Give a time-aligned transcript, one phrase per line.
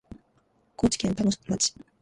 [0.77, 1.75] 高知県田野町